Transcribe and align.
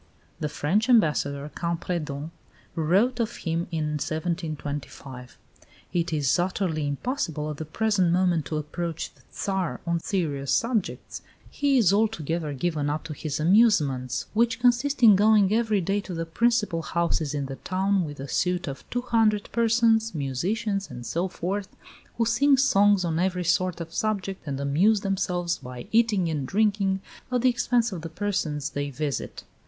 The 0.39 0.49
French 0.49 0.89
Ambassador, 0.89 1.47
Campredon, 1.53 2.31
wrote 2.73 3.19
of 3.19 3.35
him 3.35 3.67
in 3.69 3.99
1725: 4.01 5.37
"It 5.93 6.11
is 6.11 6.39
utterly 6.39 6.87
impossible 6.87 7.51
at 7.51 7.57
the 7.57 7.65
present 7.65 8.11
moment 8.11 8.45
to 8.47 8.57
approach 8.57 9.13
the 9.13 9.21
Tsar 9.31 9.79
on 9.85 9.99
serious 9.99 10.51
subjects; 10.51 11.21
he 11.51 11.77
is 11.77 11.93
altogether 11.93 12.51
given 12.55 12.89
up 12.89 13.03
to 13.03 13.13
his 13.13 13.39
amusements, 13.39 14.25
which 14.33 14.59
consist 14.59 15.03
in 15.03 15.15
going 15.15 15.53
every 15.53 15.81
day 15.81 15.99
to 16.01 16.15
the 16.15 16.25
principal 16.25 16.81
houses 16.81 17.35
in 17.35 17.45
the 17.45 17.57
town 17.57 18.03
with 18.03 18.19
a 18.19 18.27
suite 18.27 18.67
of 18.67 18.89
200 18.89 19.49
persons, 19.51 20.15
musicians 20.15 20.89
and 20.89 21.05
so 21.05 21.27
forth, 21.27 21.69
who 22.17 22.25
sing 22.25 22.57
songs 22.57 23.05
on 23.05 23.19
every 23.19 23.43
sort 23.43 23.79
of 23.79 23.93
subject, 23.93 24.47
and 24.47 24.59
amuse 24.59 25.01
themselves 25.01 25.59
by 25.59 25.85
eating 25.91 26.27
and 26.27 26.47
drinking 26.47 27.01
at 27.31 27.41
the 27.43 27.49
expense 27.51 27.91
of 27.91 28.01
the 28.01 28.09
persons 28.09 28.71
they 28.71 28.89
visit." 28.89 29.43